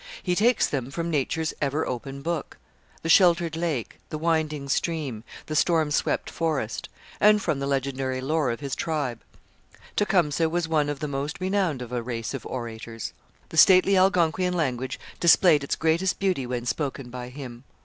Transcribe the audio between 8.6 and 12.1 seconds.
his tribe. Tecumseh was one of the most renowned of a